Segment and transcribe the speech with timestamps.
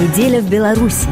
[0.00, 1.10] Неделя в Беларуси.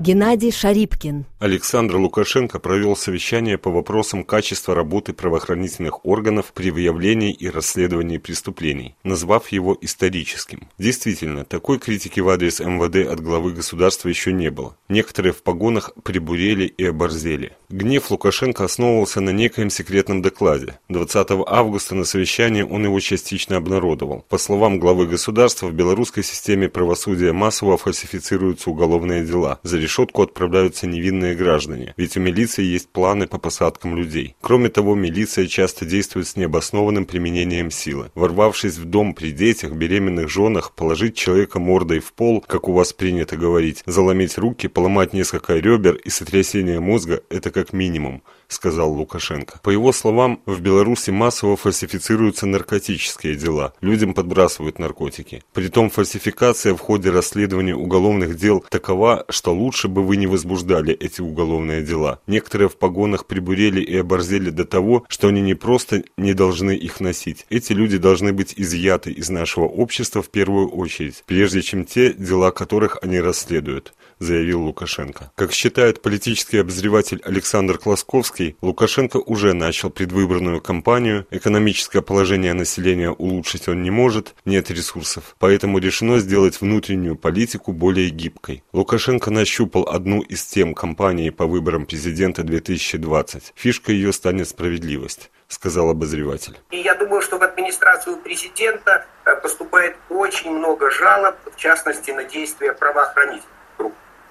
[0.00, 1.26] Геннадий Шарипкин.
[1.38, 8.96] Александр Лукашенко провел совещание по вопросам качества работы правоохранительных органов при выявлении и расследовании преступлений,
[9.04, 10.68] назвав его историческим.
[10.78, 14.76] Действительно, такой критики в адрес МВД от главы государства еще не было.
[14.88, 17.52] Некоторые в погонах прибурели и оборзели.
[17.68, 20.80] Гнев Лукашенко основывался на некоем секретном докладе.
[20.88, 24.24] 20 августа на совещании он его частично обнародовал.
[24.28, 29.60] По словам главы государства, в белорусской системе правосудия массово фальсифицируются уголовные дела.
[29.62, 34.36] За решетку отправляются невинные граждане, ведь у милиции есть планы по посадкам людей.
[34.40, 38.10] Кроме того, милиция часто действует с необоснованным применением силы.
[38.14, 42.92] Ворвавшись в дом при детях, беременных женах, положить человека мордой в пол, как у вас
[42.92, 49.60] принято говорить, заломить руки, поломать несколько ребер и сотрясение мозга– это как минимум– сказал Лукашенко.
[49.62, 53.74] По его словам, в Беларуси массово фальсифицируются наркотические дела.
[53.80, 55.42] Людям подбрасывают наркотики.
[55.52, 61.17] Притом фальсификация в ходе расследования уголовных дел такова, что лучше бы вы не возбуждали эти
[61.22, 62.20] уголовные дела.
[62.26, 67.00] Некоторые в погонах прибурели и оборзели до того, что они не просто не должны их
[67.00, 67.46] носить.
[67.50, 72.50] Эти люди должны быть изъяты из нашего общества в первую очередь, прежде чем те дела
[72.50, 75.30] которых они расследуют заявил Лукашенко.
[75.34, 83.68] Как считает политический обозреватель Александр Класковский, Лукашенко уже начал предвыборную кампанию, экономическое положение населения улучшить
[83.68, 88.62] он не может, нет ресурсов, поэтому решено сделать внутреннюю политику более гибкой.
[88.72, 93.52] Лукашенко нащупал одну из тем кампании по выборам президента 2020.
[93.54, 96.58] Фишка ее станет справедливость сказал обозреватель.
[96.70, 102.24] И я думаю, что в администрацию президента э, поступает очень много жалоб, в частности, на
[102.24, 103.48] действия правоохранителей.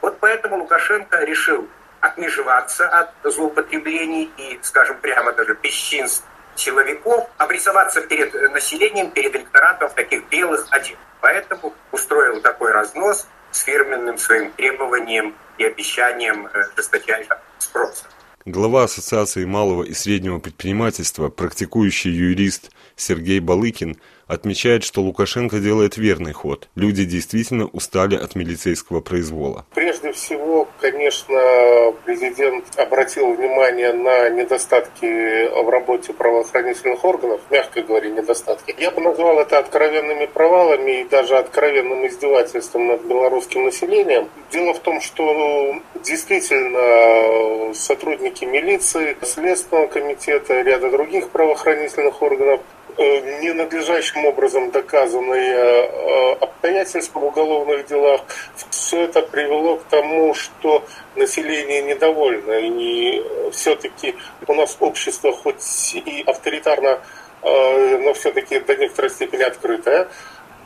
[0.00, 1.66] Вот поэтому Лукашенко решил
[2.00, 9.94] отмежеваться от злоупотреблений и, скажем прямо, даже бесчинств силовиков, обрисоваться перед населением, перед электоратом в
[9.94, 10.98] таких белых одеждах.
[11.20, 18.04] Поэтому устроил такой разнос с фирменным своим требованием и обещанием э, жесточайшего спроса.
[18.44, 23.96] Глава Ассоциации малого и среднего предпринимательства, практикующий юрист Сергей Балыкин–
[24.28, 26.68] отмечает, что Лукашенко делает верный ход.
[26.76, 29.64] Люди действительно устали от милицейского произвола.
[29.74, 38.74] Прежде всего, конечно, президент обратил внимание на недостатки в работе правоохранительных органов, мягко говоря, недостатки.
[38.78, 44.28] Я бы назвал это откровенными провалами и даже откровенным издевательством над белорусским населением.
[44.52, 52.60] Дело в том, что действительно сотрудники милиции, Следственного комитета, ряда других правоохранительных органов
[52.98, 58.22] ненадлежащим образом доказанные э, обстоятельства в уголовных делах,
[58.70, 62.52] все это привело к тому, что население недовольно.
[62.52, 63.22] И
[63.52, 64.16] все-таки
[64.46, 66.98] у нас общество хоть и авторитарно,
[67.42, 70.08] э, но все-таки до некоторой степени открытое.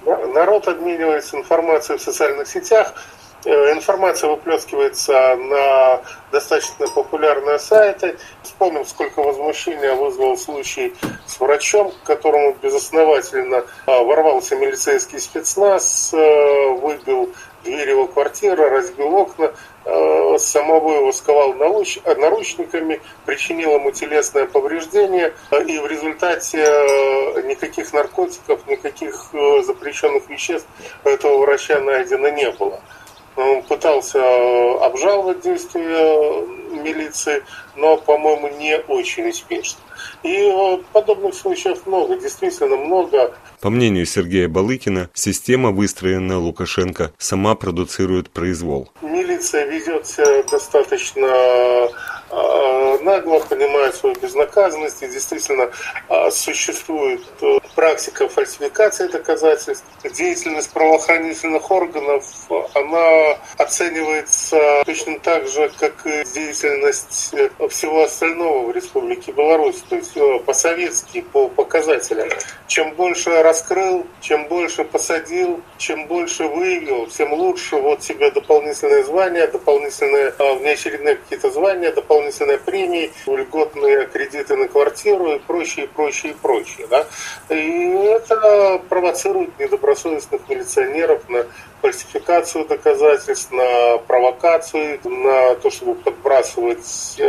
[0.05, 8.17] Народ обменивается информацией в социальных сетях, Э, информация выплескивается на достаточно популярные сайты.
[8.43, 10.95] Вспомним, сколько возмущения вызвал случай
[11.27, 17.33] с врачом, к которому безосновательно а, ворвался милицейский спецназ, э, выбил
[17.65, 19.53] дверь его квартиры, разбил окна,
[19.85, 25.35] э, самого его сковал наручниками, причинил ему телесное повреждение,
[25.67, 26.59] и в результате
[27.45, 29.15] никаких наркотиков, никаких
[29.65, 30.67] запрещенных веществ
[31.05, 32.81] этого врача найдено не было.
[33.69, 36.43] Пытался э, обжаловать действия
[36.83, 37.43] милиции,
[37.77, 39.81] но, по-моему, не очень успешно.
[40.23, 43.35] И э, подобных случаев много, действительно много.
[43.61, 48.91] По мнению Сергея Балыкина, система, выстроенная Лукашенко, сама продуцирует произвол.
[49.01, 51.89] Милиция ведет себя достаточно э,
[52.33, 55.71] нагло, понимает свою безнаказанность, и действительно
[56.31, 57.21] существует
[57.75, 59.85] практика фальсификации доказательств.
[60.15, 62.25] Деятельность правоохранительных органов,
[62.75, 67.35] она оценивается точно так же, как и деятельность
[67.71, 72.29] всего остального в Республике Беларусь, то есть э, по-советски, по показателям.
[72.67, 77.77] Чем больше раскрыл, чем больше посадил, чем больше выявил, тем лучше.
[77.77, 82.22] Вот тебе дополнительные звания, дополнительные а, внеочередные какие-то звания, дополнительные
[82.65, 86.87] премии, льготные кредиты на квартиру и прочее, прочее, прочее.
[86.89, 87.07] Да?
[87.49, 91.47] И это провоцирует недобросовестных милиционеров на
[91.81, 97.21] фальсификацию доказательств, на провокацию, на то, чтобы подбрасывать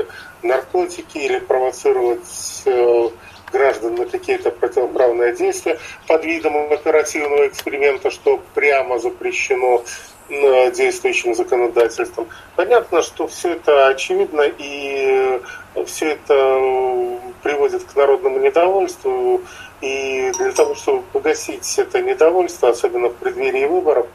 [0.43, 3.09] наркотики или провоцировать э,
[3.53, 9.83] граждан на какие-то противоправные действия под видом оперативного эксперимента, что прямо запрещено
[10.29, 12.27] действующим законодательством.
[12.55, 15.39] Понятно, что все это очевидно и
[15.85, 19.41] все это приводит к народному недовольству.
[19.81, 24.07] И для того, чтобы погасить это недовольство, особенно в преддверии выборов,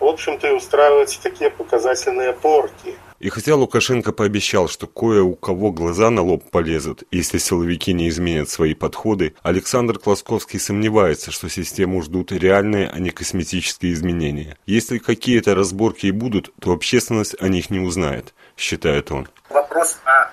[0.00, 2.96] в общем-то, и устраиваются такие показательные порки.
[3.20, 8.08] И хотя Лукашенко пообещал, что кое у кого глаза на лоб полезут, если силовики не
[8.10, 14.58] изменят свои подходы, Александр Класковский сомневается, что систему ждут реальные, а не косметические изменения.
[14.66, 19.28] Если какие-то разборки и будут, то общественность о них не узнает, считает он.
[19.48, 20.30] Вопрос, а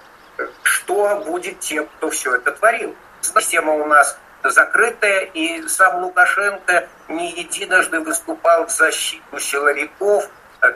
[0.64, 2.94] что будет тем, кто все это творил?
[3.22, 10.30] Система у нас закрытая, и сам Лукашенко не единожды выступал в защиту силовиков.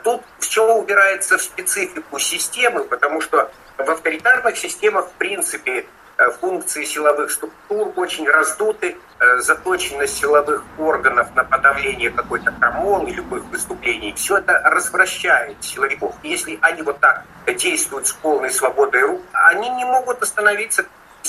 [0.04, 5.86] Тут все убирается в специфику системы, потому что в авторитарных системах, в принципе,
[6.40, 8.98] функции силовых структур очень раздуты,
[9.40, 16.16] заточенность силовых органов на подавление какой-то крамолы, любых выступлений, все это развращает силовиков.
[16.24, 20.86] Если они вот так действуют с полной свободой рук, они не могут остановиться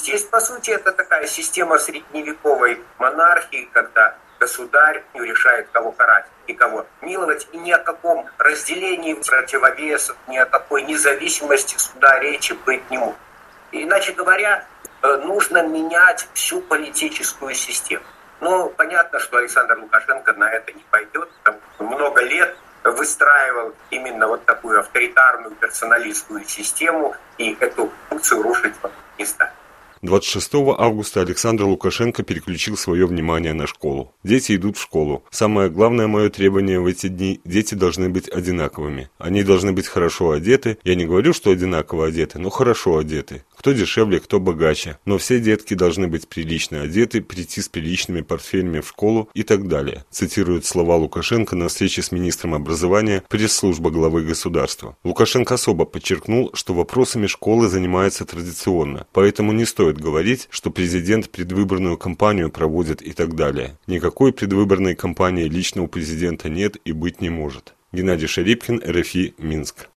[0.06, 6.86] Здесь, по сути, это такая система средневековой монархии, когда государь решает, кого карать и кого
[7.00, 12.98] миловать, и ни о каком разделении противовесов, ни о какой независимости суда речи быть не
[12.98, 13.18] может.
[13.72, 14.64] Иначе говоря,
[15.02, 18.04] э, нужно менять всю политическую систему.
[18.40, 21.28] Но понятно, что Александр Лукашенко на это не пойдет.
[21.42, 28.74] Там много лет выстраивал именно вот такую авторитарную персоналистскую систему, и эту функцию рушить
[29.18, 29.52] не станет.
[30.02, 34.12] 26 августа Александр Лукашенко переключил свое внимание на школу.
[34.24, 35.24] Дети идут в школу.
[35.30, 39.08] Самое главное мое требование в эти дни– дети должны быть одинаковыми.
[39.18, 40.78] Они должны быть хорошо одеты.
[40.84, 43.44] Я не говорю, что одинаково одеты, но хорошо одеты.
[43.56, 44.98] Кто дешевле, кто богаче.
[45.04, 49.66] Но все детки должны быть прилично одеты, прийти с приличными портфелями в школу и так
[49.66, 50.04] далее.
[50.10, 54.96] Цитирует слова Лукашенко на встрече с министром образования пресс-служба главы государства.
[55.04, 61.96] Лукашенко особо подчеркнул, что вопросами школы занимается традиционно, поэтому не стоит говорить, что президент предвыборную
[61.96, 63.78] кампанию проводит и так далее.
[63.86, 67.74] Никакой предвыборной кампании лично у президента нет и быть не может.
[67.92, 69.88] Геннадий Шарипкин, РФИ, Минск.